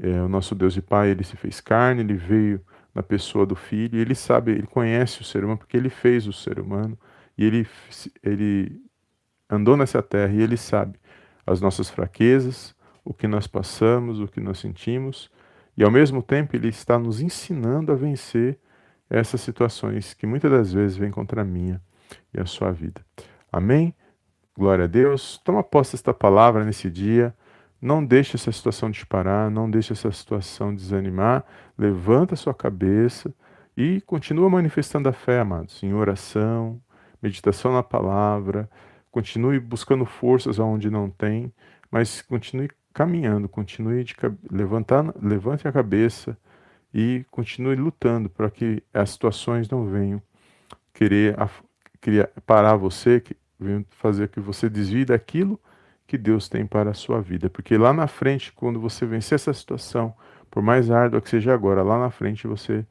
é 0.00 0.22
o 0.22 0.28
nosso 0.28 0.54
Deus 0.54 0.76
e 0.76 0.80
Pai, 0.80 1.08
ele 1.08 1.24
se 1.24 1.36
fez 1.36 1.60
carne, 1.60 2.02
ele 2.02 2.14
veio 2.14 2.64
na 2.94 3.02
pessoa 3.02 3.44
do 3.44 3.56
Filho, 3.56 3.98
e 3.98 4.00
ele 4.00 4.14
sabe, 4.14 4.52
ele 4.52 4.68
conhece 4.68 5.22
o 5.22 5.24
ser 5.24 5.42
humano, 5.42 5.58
porque 5.58 5.76
ele 5.76 5.90
fez 5.90 6.28
o 6.28 6.32
ser 6.32 6.60
humano, 6.60 6.96
e 7.36 7.44
ele, 7.44 7.66
ele 8.22 8.80
andou 9.50 9.76
nessa 9.76 10.00
terra, 10.00 10.32
e 10.32 10.40
ele 10.40 10.56
sabe 10.56 11.00
as 11.44 11.60
nossas 11.60 11.90
fraquezas, 11.90 12.76
o 13.04 13.12
que 13.12 13.26
nós 13.26 13.48
passamos, 13.48 14.20
o 14.20 14.28
que 14.28 14.38
nós 14.38 14.60
sentimos, 14.60 15.28
e 15.76 15.82
ao 15.82 15.90
mesmo 15.90 16.22
tempo 16.22 16.54
ele 16.54 16.68
está 16.68 16.96
nos 16.96 17.20
ensinando 17.20 17.90
a 17.90 17.96
vencer 17.96 18.56
essas 19.10 19.40
situações 19.40 20.14
que 20.14 20.26
muitas 20.26 20.50
das 20.50 20.72
vezes 20.72 20.96
vêm 20.96 21.10
contra 21.10 21.42
a 21.42 21.44
minha 21.44 21.80
e 22.32 22.40
a 22.40 22.46
sua 22.46 22.72
vida. 22.72 23.00
Amém? 23.50 23.94
Glória 24.56 24.84
a 24.84 24.88
Deus. 24.88 25.38
Toma 25.44 25.62
posse 25.62 25.92
desta 25.92 26.12
palavra 26.12 26.64
nesse 26.64 26.90
dia. 26.90 27.34
Não 27.80 28.04
deixe 28.04 28.36
essa 28.36 28.50
situação 28.50 28.90
te 28.90 29.06
parar, 29.06 29.50
não 29.50 29.70
deixe 29.70 29.92
essa 29.92 30.10
situação 30.10 30.74
desanimar. 30.74 31.44
Levanta 31.78 32.34
a 32.34 32.36
sua 32.36 32.52
cabeça 32.52 33.32
e 33.76 34.00
continua 34.00 34.50
manifestando 34.50 35.08
a 35.08 35.12
fé, 35.12 35.38
amados, 35.40 35.80
em 35.82 35.94
oração, 35.94 36.80
meditação 37.22 37.72
na 37.72 37.82
palavra. 37.82 38.68
Continue 39.10 39.60
buscando 39.60 40.04
forças 40.04 40.58
aonde 40.58 40.90
não 40.90 41.08
tem, 41.08 41.52
mas 41.90 42.20
continue 42.20 42.68
caminhando, 42.92 43.48
continue 43.48 44.02
de, 44.02 44.16
levantando, 44.50 45.14
levante 45.22 45.68
a 45.68 45.72
cabeça 45.72 46.36
e 46.92 47.24
continue 47.30 47.76
lutando 47.76 48.28
para 48.28 48.50
que 48.50 48.82
as 48.92 49.10
situações 49.10 49.68
não 49.68 49.86
venham 49.86 50.22
querer, 50.92 51.36
querer 52.00 52.30
parar 52.46 52.76
você, 52.76 53.20
que 53.20 53.36
venham 53.58 53.84
fazer 53.90 54.28
que 54.28 54.40
você 54.40 54.68
desvie 54.68 55.04
daquilo 55.04 55.60
que 56.06 56.16
Deus 56.16 56.48
tem 56.48 56.66
para 56.66 56.90
a 56.90 56.94
sua 56.94 57.20
vida. 57.20 57.50
Porque 57.50 57.76
lá 57.76 57.92
na 57.92 58.06
frente, 58.06 58.52
quando 58.52 58.80
você 58.80 59.04
vencer 59.04 59.36
essa 59.36 59.52
situação, 59.52 60.14
por 60.50 60.62
mais 60.62 60.90
árdua 60.90 61.20
que 61.20 61.28
seja 61.28 61.52
agora, 61.52 61.82
lá 61.82 61.98
na 61.98 62.10
frente 62.10 62.46
você 62.46 62.84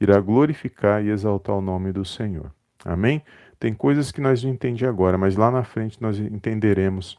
irá 0.00 0.20
glorificar 0.20 1.04
e 1.04 1.10
exaltar 1.10 1.56
o 1.56 1.60
nome 1.60 1.92
do 1.92 2.04
Senhor. 2.04 2.52
Amém? 2.84 3.22
Tem 3.58 3.74
coisas 3.74 4.10
que 4.10 4.20
nós 4.20 4.42
não 4.42 4.50
entendemos 4.50 4.88
agora, 4.88 5.18
mas 5.18 5.36
lá 5.36 5.50
na 5.50 5.64
frente 5.64 6.00
nós 6.00 6.18
entenderemos 6.18 7.18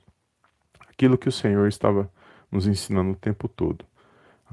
aquilo 0.90 1.18
que 1.18 1.30
o 1.30 1.32
Senhor 1.32 1.68
estava 1.68 2.10
nos 2.52 2.66
ensinando 2.66 3.12
o 3.12 3.16
tempo 3.16 3.48
todo. 3.48 3.86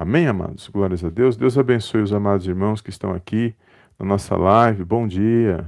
Amém, 0.01 0.29
amados? 0.29 0.69
Glórias 0.69 1.05
a 1.05 1.11
Deus. 1.11 1.37
Deus 1.37 1.59
abençoe 1.59 2.01
os 2.03 2.13
amados 2.13 2.47
irmãos 2.47 2.81
que 2.81 2.89
estão 2.89 3.13
aqui 3.13 3.53
na 3.99 4.07
nossa 4.07 4.37
live. 4.37 4.85
Bom 4.85 5.09
dia. 5.09 5.67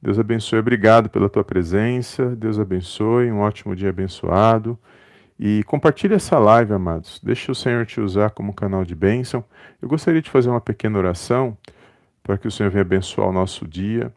Deus 0.00 0.20
abençoe. 0.20 0.60
Obrigado 0.60 1.10
pela 1.10 1.28
tua 1.28 1.42
presença. 1.42 2.26
Deus 2.36 2.60
abençoe. 2.60 3.28
Um 3.28 3.40
ótimo 3.40 3.74
dia 3.74 3.88
abençoado. 3.90 4.78
E 5.36 5.64
compartilhe 5.64 6.14
essa 6.14 6.38
live, 6.38 6.72
amados. 6.74 7.20
Deixe 7.24 7.50
o 7.50 7.54
Senhor 7.54 7.84
te 7.86 8.00
usar 8.00 8.30
como 8.30 8.54
canal 8.54 8.84
de 8.84 8.94
bênção. 8.94 9.44
Eu 9.82 9.88
gostaria 9.88 10.22
de 10.22 10.30
fazer 10.30 10.48
uma 10.48 10.60
pequena 10.60 10.96
oração 10.96 11.58
para 12.22 12.38
que 12.38 12.46
o 12.46 12.52
Senhor 12.52 12.70
venha 12.70 12.82
abençoar 12.82 13.28
o 13.28 13.32
nosso 13.32 13.66
dia. 13.66 14.14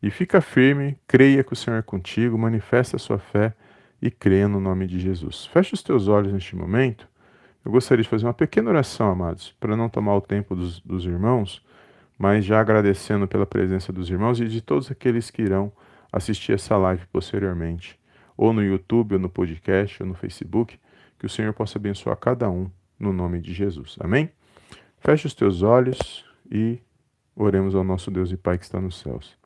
E 0.00 0.12
fica 0.12 0.40
firme, 0.40 0.96
creia 1.08 1.42
que 1.42 1.52
o 1.52 1.56
Senhor 1.56 1.78
é 1.78 1.82
contigo, 1.82 2.38
manifesta 2.38 2.94
a 2.94 3.00
sua 3.00 3.18
fé 3.18 3.52
e 4.00 4.12
creia 4.12 4.46
no 4.46 4.60
nome 4.60 4.86
de 4.86 5.00
Jesus. 5.00 5.44
Feche 5.46 5.74
os 5.74 5.82
teus 5.82 6.06
olhos 6.06 6.32
neste 6.32 6.54
momento. 6.54 7.08
Eu 7.66 7.72
gostaria 7.72 8.04
de 8.04 8.08
fazer 8.08 8.24
uma 8.24 8.32
pequena 8.32 8.70
oração, 8.70 9.10
amados, 9.10 9.52
para 9.58 9.76
não 9.76 9.88
tomar 9.88 10.14
o 10.14 10.20
tempo 10.20 10.54
dos, 10.54 10.78
dos 10.78 11.04
irmãos, 11.04 11.60
mas 12.16 12.44
já 12.44 12.60
agradecendo 12.60 13.26
pela 13.26 13.44
presença 13.44 13.92
dos 13.92 14.08
irmãos 14.08 14.38
e 14.40 14.46
de 14.46 14.60
todos 14.60 14.88
aqueles 14.88 15.32
que 15.32 15.42
irão 15.42 15.72
assistir 16.12 16.52
essa 16.52 16.76
live 16.76 17.04
posteriormente, 17.08 17.98
ou 18.36 18.52
no 18.52 18.62
YouTube, 18.62 19.14
ou 19.14 19.18
no 19.18 19.28
podcast, 19.28 20.00
ou 20.00 20.08
no 20.08 20.14
Facebook, 20.14 20.78
que 21.18 21.26
o 21.26 21.28
Senhor 21.28 21.52
possa 21.52 21.76
abençoar 21.76 22.16
cada 22.18 22.48
um 22.48 22.70
no 23.00 23.12
nome 23.12 23.40
de 23.40 23.52
Jesus. 23.52 23.96
Amém? 23.98 24.30
Feche 24.98 25.26
os 25.26 25.34
teus 25.34 25.64
olhos 25.64 26.24
e 26.48 26.78
oremos 27.34 27.74
ao 27.74 27.82
nosso 27.82 28.12
Deus 28.12 28.30
e 28.30 28.36
Pai 28.36 28.58
que 28.58 28.64
está 28.64 28.80
nos 28.80 29.00
céus. 29.00 29.36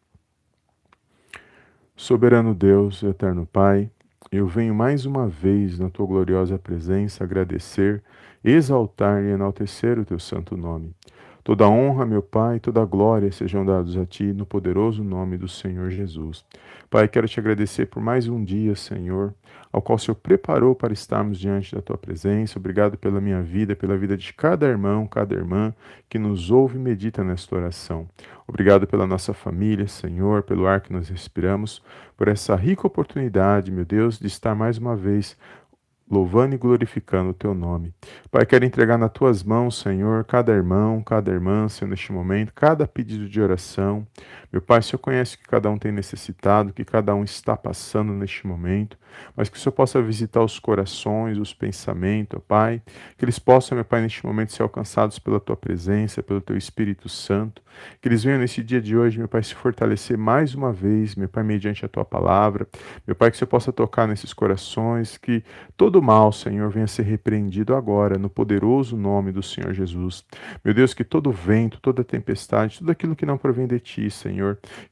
Soberano 1.97 2.55
Deus, 2.55 3.03
eterno 3.03 3.47
Pai, 3.47 3.91
eu 4.32 4.46
venho 4.46 4.72
mais 4.72 5.06
uma 5.06 5.26
vez 5.26 5.76
na 5.78 5.90
tua 5.90 6.06
gloriosa 6.06 6.56
presença 6.56 7.25
agradecer, 7.25 8.00
exaltar 8.44 9.25
e 9.25 9.30
enaltecer 9.30 9.99
o 9.99 10.04
teu 10.04 10.20
santo 10.20 10.56
nome. 10.56 10.94
Toda 11.42 11.68
honra, 11.68 12.04
meu 12.04 12.23
Pai, 12.23 12.61
toda 12.61 12.85
glória 12.85 13.32
sejam 13.32 13.64
dados 13.64 13.97
a 13.97 14.04
Ti, 14.04 14.32
no 14.32 14.44
poderoso 14.44 15.02
nome 15.02 15.38
do 15.38 15.49
Senhor 15.49 15.90
Jesus. 15.90 16.44
Pai, 16.90 17.09
quero 17.09 17.26
te 17.26 17.40
agradecer 17.40 17.87
por 17.87 18.02
mais 18.02 18.28
um 18.28 18.44
dia, 18.44 18.76
Senhor, 18.76 19.32
ao 19.73 19.80
qual 19.80 19.97
o 19.97 19.99
Senhor 19.99 20.16
preparou 20.16 20.75
para 20.75 20.92
estarmos 20.92 21.38
diante 21.38 21.75
da 21.75 21.80
Tua 21.80 21.97
presença. 21.97 22.59
Obrigado 22.59 22.99
pela 22.99 23.20
minha 23.20 23.40
vida, 23.40 23.75
pela 23.75 23.97
vida 23.97 24.16
de 24.16 24.35
cada 24.35 24.66
irmão, 24.66 25.06
cada 25.06 25.35
irmã 25.35 25.73
que 26.11 26.18
nos 26.18 26.50
ouve 26.50 26.76
e 26.76 26.80
medita 26.80 27.25
nesta 27.25 27.56
oração. 27.56 28.06
Obrigado 28.47 28.87
pela 28.87 29.06
nossa 29.06 29.32
família, 29.32 29.87
Senhor, 29.87 30.42
pelo 30.42 30.66
ar 30.66 30.80
que 30.80 30.92
nós 30.92 31.09
respiramos, 31.09 31.82
por 32.16 32.28
essa 32.28 32.54
rica 32.54 32.87
oportunidade, 32.87 33.70
meu 33.70 33.85
Deus, 33.85 34.18
de 34.18 34.26
estar 34.26 34.54
mais 34.54 34.76
uma 34.76 34.94
vez 34.94 35.38
louvando 36.11 36.55
e 36.55 36.59
glorificando 36.59 37.31
o 37.31 37.35
teu 37.35 37.55
nome. 37.55 37.95
Pai, 38.31 38.45
quero 38.45 38.64
entregar 38.64 38.99
nas 38.99 39.12
tuas 39.12 39.45
mãos, 39.45 39.79
Senhor, 39.79 40.25
cada 40.25 40.52
irmão, 40.52 41.02
cada 41.02 41.31
irmã, 41.31 41.69
Senhor, 41.69 41.88
neste 41.88 42.12
momento, 42.12 42.52
cada 42.52 42.87
pedido 42.87 43.29
de 43.29 43.40
oração. 43.40 44.07
Meu 44.52 44.61
Pai, 44.61 44.80
o 44.80 44.83
Senhor 44.83 44.99
conhece 44.99 45.37
o 45.37 45.38
que 45.38 45.45
cada 45.45 45.71
um 45.71 45.78
tem 45.78 45.92
necessitado, 45.92 46.71
o 46.71 46.73
que 46.73 46.85
cada 46.85 47.14
um 47.14 47.23
está 47.23 47.57
passando 47.57 48.12
neste 48.12 48.47
momento, 48.47 48.99
mas 49.37 49.49
que 49.49 49.57
o 49.57 49.61
Senhor 49.61 49.73
possa 49.73 50.02
visitar 50.02 50.42
os 50.42 50.59
corações, 50.59 51.38
os 51.38 51.54
pensamentos, 51.54 52.38
ó 52.38 52.42
Pai, 52.47 52.83
que 53.16 53.25
eles 53.25 53.38
possam, 53.38 53.76
meu 53.76 53.85
Pai, 53.85 54.00
neste 54.00 54.25
momento 54.26 54.52
ser 54.52 54.62
alcançados 54.62 55.19
pela 55.19 55.38
tua 55.38 55.57
presença, 55.57 56.23
pelo 56.23 56.40
teu 56.40 56.57
Espírito 56.57 57.09
Santo, 57.09 57.62
que 58.00 58.09
eles 58.09 58.25
venham 58.25 58.40
nesse 58.40 58.62
dia 58.62 58.80
de 58.80 58.97
hoje, 58.97 59.19
meu 59.19 59.28
Pai, 59.28 59.42
se 59.42 59.54
fortalecer 59.54 60.19
mais 60.19 60.54
uma 60.54 60.73
vez, 60.73 61.14
meu 61.14 61.28
Pai, 61.28 61.45
mediante 61.45 61.85
a 61.85 61.88
tua 61.88 62.04
palavra. 62.04 62.66
Meu 63.07 63.14
Pai, 63.14 63.30
que 63.30 63.37
o 63.37 63.38
Senhor 63.38 63.49
possa 63.49 63.73
tocar 63.73 64.09
nesses 64.09 64.33
corações, 64.33 65.16
que 65.16 65.45
todo 65.76 66.02
mal, 66.02 66.33
Senhor, 66.33 66.69
venha 66.71 66.87
ser 66.87 67.02
repreendido 67.02 67.75
agora, 67.75 68.19
no 68.19 68.28
poderoso 68.28 68.97
nome 68.97 69.33
do 69.33 69.42
Senhor 69.42 69.73
Jesus. 69.73 70.25
Meu 70.64 70.75
Deus, 70.75 70.92
que 70.92 71.04
todo 71.04 71.30
vento, 71.30 71.80
toda 71.80 72.02
tempestade, 72.02 72.78
tudo 72.78 72.90
aquilo 72.90 73.16
que 73.16 73.26
não 73.26 73.38
provém 73.38 73.66
de 73.66 73.78
ti, 73.78 74.11
Senhor, 74.11 74.39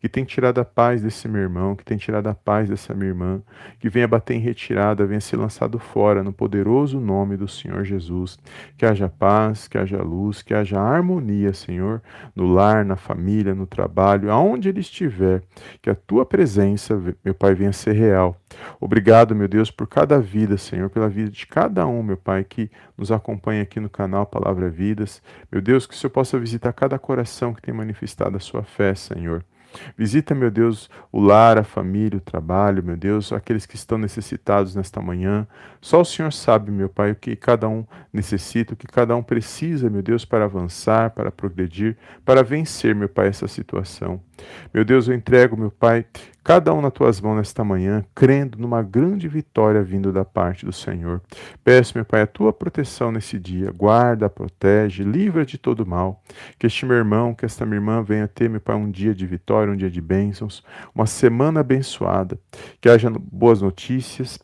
que 0.01 0.09
tem 0.09 0.25
tirado 0.25 0.61
a 0.61 0.65
paz 0.65 1.03
desse 1.03 1.29
meu 1.29 1.43
irmão, 1.43 1.75
que 1.75 1.85
tem 1.85 1.97
tirado 1.97 2.29
a 2.29 2.35
paz 2.35 2.69
dessa 2.69 2.95
minha 2.95 3.09
irmã, 3.09 3.43
que 3.79 3.89
venha 3.89 4.07
bater 4.07 4.35
em 4.35 4.41
retirada, 4.41 5.07
venha 5.07 5.21
ser 5.21 5.37
lançado 5.37 5.79
fora, 5.79 6.23
no 6.23 6.33
poderoso 6.33 7.01
nome 7.01 7.37
do 7.37 7.49
Senhor 7.49 7.85
Jesus. 7.85 8.39
Que 8.77 8.87
haja 8.87 9.09
paz, 9.09 9.69
que 9.69 9.79
haja 9.79 10.03
luz, 10.03 10.43
que 10.43 10.55
haja 10.55 10.81
harmonia, 10.81 11.53
Senhor, 11.53 12.03
no 12.35 12.47
lar, 12.47 12.85
na 12.85 12.97
família, 12.97 13.55
no 13.55 13.67
trabalho, 13.67 14.31
aonde 14.31 14.69
ele 14.69 14.81
estiver, 14.81 15.43
que 15.81 15.91
a 15.91 15.95
tua 15.95 16.25
presença, 16.25 17.01
meu 17.25 17.35
Pai, 17.35 17.55
venha 17.55 17.73
ser 17.73 17.93
real. 17.93 18.41
Obrigado, 18.81 19.35
meu 19.35 19.49
Deus, 19.49 19.71
por 19.71 19.87
cada 19.87 20.19
vida, 20.21 20.57
Senhor, 20.57 20.89
pela 20.91 21.09
vida 21.09 21.31
de 21.31 21.47
cada 21.47 21.87
um, 21.87 22.03
meu 22.03 22.17
Pai, 22.17 22.45
que 22.45 22.71
nos 22.99 23.13
acompanha 23.13 23.63
aqui 23.63 23.79
no 23.79 23.89
canal 23.89 24.27
Palavra 24.27 24.69
Vidas. 24.69 25.23
Meu 25.51 25.63
Deus, 25.63 25.87
que 25.87 25.95
o 25.95 25.97
Senhor 25.97 26.11
possa 26.11 26.39
visitar 26.39 26.73
cada 26.73 26.99
coração 26.99 27.55
que 27.55 27.63
tem 27.63 27.73
manifestado 27.73 28.37
a 28.37 28.41
sua 28.41 28.65
fé, 28.65 28.95
Senhor. 28.95 29.45
Visita, 29.97 30.35
meu 30.35 30.51
Deus, 30.51 30.89
o 31.13 31.21
lar, 31.21 31.59
a 31.59 31.65
família, 31.65 32.19
o 32.19 32.21
trabalho, 32.21 32.83
meu 32.83 32.97
Deus, 32.97 33.33
aqueles 33.33 33.67
que 33.67 33.77
estão 33.77 33.99
necessitados 33.99 34.75
nesta 34.75 35.01
manhã. 35.01 35.47
Só 35.81 36.01
o 36.01 36.05
Senhor 36.05 36.33
sabe, 36.33 36.71
meu 36.71 36.89
Pai, 36.89 37.13
o 37.13 37.17
que 37.17 37.37
cada 37.37 37.69
um 37.69 37.87
necessita, 38.13 38.75
o 38.75 38.77
que 38.77 38.87
cada 38.87 39.15
um 39.15 39.23
precisa, 39.23 39.91
meu 39.91 40.03
Deus, 40.03 40.25
para 40.25 40.45
avançar, 40.45 41.11
para 41.11 41.31
progredir, 41.31 41.97
para 42.25 42.43
vencer, 42.43 42.95
meu 42.95 43.09
Pai, 43.09 43.29
essa 43.29 43.47
situação. 43.47 44.21
Meu 44.73 44.85
Deus, 44.85 45.09
eu 45.09 45.15
entrego, 45.15 45.57
meu 45.57 45.71
Pai, 45.71 46.07
cada 46.45 46.73
um 46.73 46.81
nas 46.81 46.93
tuas 46.93 47.21
mãos 47.21 47.37
nesta 47.37 47.65
manhã, 47.65 48.05
crendo 48.15 48.59
numa 48.59 48.83
grande 48.83 49.29
vitória 49.29 49.83
vindo 49.83 50.13
da 50.13 50.25
parte 50.25 50.65
do 50.65 50.73
Senhor. 50.73 51.21
Peço, 51.65 51.93
meu 51.97 52.05
Pai, 52.05 52.23
a 52.23 52.27
tua 52.27 52.53
proteção 52.53 53.13
nesse 53.13 53.39
dia. 53.39 53.71
Guarda, 53.71 54.29
protege, 54.29 55.03
livra 55.03 55.45
de 55.45 55.59
todo 55.59 55.87
mal. 55.87 56.23
Que 56.59 56.67
este 56.67 56.87
meu 56.87 56.97
irmão, 56.97 57.35
que 57.35 57.45
esta 57.45 57.65
minha 57.65 57.77
irmã 57.77 58.03
venha 58.03 58.29
ter, 58.29 58.49
meu 58.49 58.61
Pai, 58.61 58.77
um 58.77 58.91
dia 58.91 59.15
de 59.15 59.27
vitória, 59.27 59.73
um 59.73 59.77
dia 59.77 59.91
de 59.91 60.01
bênçãos, 60.01 60.63
uma 60.95 61.07
semana 61.07 61.61
abençoada. 61.61 62.39
Que 62.81 62.89
haja 62.89 63.11
boas 63.11 63.61
notícias 63.63 64.39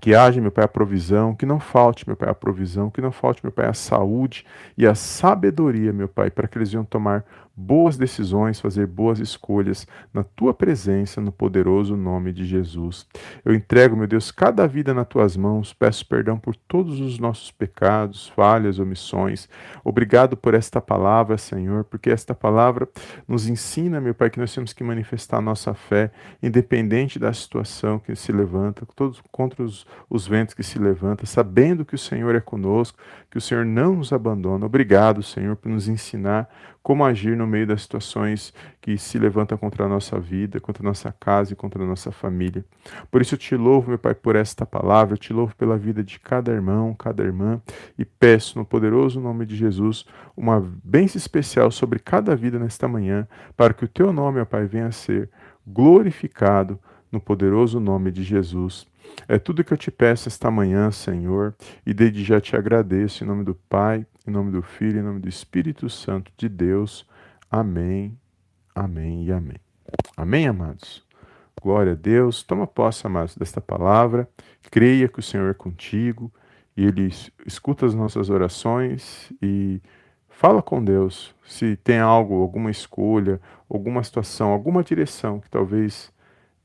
que 0.00 0.14
haja, 0.14 0.40
meu 0.40 0.52
Pai, 0.52 0.64
a 0.64 0.68
provisão, 0.68 1.34
que 1.34 1.44
não 1.44 1.58
falte, 1.58 2.06
meu 2.06 2.16
Pai, 2.16 2.28
a 2.28 2.34
provisão, 2.34 2.90
que 2.90 3.00
não 3.00 3.10
falte, 3.10 3.44
meu 3.44 3.50
Pai, 3.50 3.66
a 3.66 3.74
saúde 3.74 4.46
e 4.76 4.86
a 4.86 4.94
sabedoria, 4.94 5.92
meu 5.92 6.08
Pai, 6.08 6.30
para 6.30 6.46
que 6.46 6.56
eles 6.56 6.70
venham 6.70 6.84
tomar 6.84 7.24
boas 7.60 7.98
decisões, 7.98 8.58
fazer 8.58 8.86
boas 8.86 9.18
escolhas 9.18 9.86
na 10.14 10.24
tua 10.24 10.54
presença, 10.54 11.20
no 11.20 11.30
poderoso 11.30 11.94
nome 11.94 12.32
de 12.32 12.46
Jesus. 12.46 13.06
Eu 13.44 13.54
entrego, 13.54 13.94
meu 13.94 14.06
Deus, 14.06 14.30
cada 14.30 14.66
vida 14.66 14.94
nas 14.94 15.06
tuas 15.06 15.36
mãos, 15.36 15.74
peço 15.74 16.06
perdão 16.06 16.38
por 16.38 16.56
todos 16.56 17.00
os 17.00 17.18
nossos 17.18 17.50
pecados, 17.50 18.28
falhas, 18.28 18.78
omissões. 18.78 19.48
Obrigado 19.84 20.36
por 20.36 20.54
esta 20.54 20.80
palavra, 20.80 21.36
Senhor, 21.36 21.84
porque 21.84 22.10
esta 22.10 22.34
palavra 22.34 22.88
nos 23.28 23.46
ensina, 23.46 24.00
meu 24.00 24.14
Pai, 24.14 24.30
que 24.30 24.40
nós 24.40 24.54
temos 24.54 24.72
que 24.72 24.82
manifestar 24.82 25.36
a 25.36 25.42
nossa 25.42 25.74
fé, 25.74 26.10
independente 26.42 27.18
da 27.18 27.32
situação 27.32 27.98
que 27.98 28.16
se 28.16 28.32
levanta, 28.32 28.86
todos 28.96 29.22
contra 29.30 29.62
os, 29.62 29.86
os 30.08 30.26
ventos 30.26 30.54
que 30.54 30.62
se 30.62 30.78
levantam, 30.78 31.26
sabendo 31.26 31.84
que 31.84 31.94
o 31.94 31.98
Senhor 31.98 32.34
é 32.34 32.40
conosco, 32.40 32.98
que 33.30 33.36
o 33.36 33.40
Senhor 33.40 33.66
não 33.66 33.96
nos 33.96 34.12
abandona. 34.12 34.64
Obrigado, 34.64 35.22
Senhor, 35.22 35.56
por 35.56 35.68
nos 35.68 35.88
ensinar 35.88 36.48
como 36.82 37.04
agir 37.04 37.36
no 37.36 37.46
meio 37.46 37.66
das 37.66 37.82
situações 37.82 38.54
que 38.80 38.96
se 38.96 39.18
levantam 39.18 39.56
contra 39.58 39.84
a 39.84 39.88
nossa 39.88 40.18
vida, 40.18 40.60
contra 40.60 40.82
a 40.82 40.88
nossa 40.88 41.12
casa 41.12 41.52
e 41.52 41.56
contra 41.56 41.82
a 41.82 41.86
nossa 41.86 42.10
família. 42.10 42.64
Por 43.10 43.20
isso 43.20 43.34
eu 43.34 43.38
te 43.38 43.54
louvo, 43.54 43.90
meu 43.90 43.98
Pai, 43.98 44.14
por 44.14 44.34
esta 44.34 44.64
palavra, 44.64 45.14
eu 45.14 45.18
te 45.18 45.32
louvo 45.32 45.54
pela 45.54 45.76
vida 45.76 46.02
de 46.02 46.18
cada 46.18 46.50
irmão, 46.50 46.94
cada 46.94 47.22
irmã 47.22 47.60
e 47.98 48.04
peço 48.04 48.58
no 48.58 48.64
poderoso 48.64 49.20
nome 49.20 49.44
de 49.44 49.56
Jesus 49.56 50.06
uma 50.36 50.60
bênção 50.82 51.18
especial 51.18 51.70
sobre 51.70 51.98
cada 51.98 52.34
vida 52.34 52.58
nesta 52.58 52.88
manhã, 52.88 53.28
para 53.56 53.74
que 53.74 53.84
o 53.84 53.88
teu 53.88 54.12
nome, 54.12 54.36
meu 54.36 54.46
Pai, 54.46 54.64
venha 54.64 54.86
a 54.86 54.92
ser 54.92 55.28
glorificado 55.66 56.78
no 57.12 57.20
poderoso 57.20 57.78
nome 57.78 58.10
de 58.10 58.22
Jesus. 58.22 58.89
É 59.28 59.38
tudo 59.38 59.62
que 59.62 59.72
eu 59.72 59.78
te 59.78 59.90
peço 59.90 60.28
esta 60.28 60.50
manhã, 60.50 60.90
Senhor, 60.90 61.54
e 61.86 61.94
desde 61.94 62.24
já 62.24 62.40
te 62.40 62.56
agradeço 62.56 63.22
em 63.22 63.26
nome 63.26 63.44
do 63.44 63.54
Pai, 63.54 64.06
em 64.26 64.30
nome 64.30 64.50
do 64.50 64.62
Filho, 64.62 64.98
em 64.98 65.02
nome 65.02 65.20
do 65.20 65.28
Espírito 65.28 65.88
Santo 65.88 66.32
de 66.36 66.48
Deus. 66.48 67.06
Amém, 67.50 68.18
amém 68.74 69.24
e 69.24 69.32
amém. 69.32 69.58
Amém, 70.16 70.46
amados? 70.46 71.04
Glória 71.60 71.92
a 71.92 71.94
Deus. 71.94 72.42
Toma 72.42 72.66
posse, 72.66 73.06
amados, 73.06 73.36
desta 73.36 73.60
palavra. 73.60 74.28
Creia 74.70 75.08
que 75.08 75.18
o 75.18 75.22
Senhor 75.22 75.50
é 75.50 75.54
contigo 75.54 76.32
e 76.76 76.84
Ele 76.84 77.10
escuta 77.46 77.84
as 77.86 77.94
nossas 77.94 78.30
orações 78.30 79.32
e 79.42 79.80
fala 80.28 80.62
com 80.62 80.82
Deus. 80.82 81.34
Se 81.44 81.76
tem 81.76 81.98
algo, 81.98 82.40
alguma 82.40 82.70
escolha, 82.70 83.40
alguma 83.68 84.02
situação, 84.02 84.50
alguma 84.50 84.82
direção 84.82 85.38
que 85.38 85.50
talvez 85.50 86.10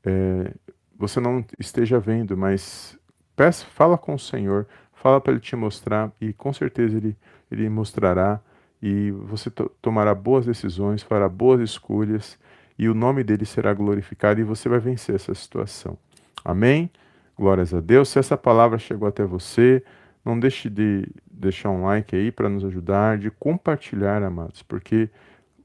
é, 0.04 0.54
você 0.98 1.20
não 1.20 1.44
esteja 1.58 1.98
vendo, 1.98 2.36
mas 2.36 2.98
peça, 3.34 3.66
fala 3.66 3.98
com 3.98 4.14
o 4.14 4.18
Senhor, 4.18 4.66
fala 4.94 5.20
para 5.20 5.32
Ele 5.32 5.40
te 5.40 5.54
mostrar 5.54 6.10
e 6.20 6.32
com 6.32 6.52
certeza 6.52 6.96
Ele, 6.96 7.16
ele 7.50 7.68
mostrará 7.68 8.40
e 8.82 9.10
você 9.10 9.50
to 9.50 9.70
tomará 9.80 10.14
boas 10.14 10.46
decisões, 10.46 11.02
fará 11.02 11.28
boas 11.28 11.60
escolhas 11.60 12.38
e 12.78 12.88
o 12.88 12.94
nome 12.94 13.24
dele 13.24 13.44
será 13.44 13.72
glorificado 13.72 14.40
e 14.40 14.44
você 14.44 14.68
vai 14.68 14.78
vencer 14.78 15.14
essa 15.14 15.34
situação. 15.34 15.96
Amém? 16.44 16.90
Glórias 17.38 17.72
a 17.72 17.80
Deus. 17.80 18.08
Se 18.08 18.18
essa 18.18 18.36
palavra 18.36 18.78
chegou 18.78 19.08
até 19.08 19.24
você, 19.24 19.82
não 20.24 20.38
deixe 20.38 20.68
de 20.68 21.08
deixar 21.30 21.70
um 21.70 21.84
like 21.84 22.14
aí 22.14 22.30
para 22.30 22.48
nos 22.48 22.64
ajudar, 22.64 23.18
de 23.18 23.30
compartilhar, 23.30 24.22
amados, 24.22 24.62
porque 24.62 25.08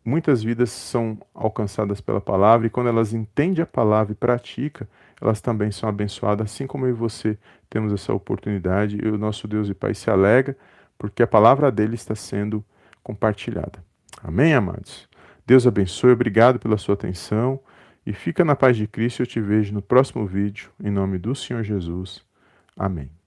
muitas 0.03 0.43
vidas 0.43 0.71
são 0.71 1.17
alcançadas 1.33 2.01
pela 2.01 2.21
palavra 2.21 2.67
e 2.67 2.69
quando 2.69 2.87
elas 2.87 3.13
entendem 3.13 3.63
a 3.63 3.65
palavra 3.65 4.13
e 4.13 4.15
praticam, 4.15 4.87
elas 5.21 5.39
também 5.39 5.71
são 5.71 5.87
abençoadas, 5.87 6.51
assim 6.51 6.65
como 6.65 6.85
eu 6.85 6.89
e 6.89 6.93
você 6.93 7.37
temos 7.69 7.93
essa 7.93 8.11
oportunidade 8.11 8.97
e 9.01 9.07
o 9.07 9.17
nosso 9.17 9.47
Deus 9.47 9.69
e 9.69 9.73
Pai 9.73 9.93
se 9.93 10.09
alegra 10.09 10.57
porque 10.97 11.21
a 11.23 11.27
palavra 11.27 11.71
dele 11.71 11.95
está 11.95 12.15
sendo 12.15 12.63
compartilhada. 13.03 13.83
Amém, 14.23 14.53
amados? 14.53 15.07
Deus 15.45 15.65
abençoe, 15.65 16.11
obrigado 16.11 16.59
pela 16.59 16.77
sua 16.77 16.95
atenção 16.95 17.59
e 18.05 18.13
fica 18.13 18.43
na 18.43 18.55
paz 18.55 18.75
de 18.77 18.87
Cristo. 18.87 19.21
Eu 19.21 19.27
te 19.27 19.39
vejo 19.39 19.73
no 19.73 19.81
próximo 19.81 20.25
vídeo, 20.25 20.71
em 20.83 20.91
nome 20.91 21.17
do 21.17 21.35
Senhor 21.35 21.63
Jesus. 21.63 22.23
Amém. 22.75 23.20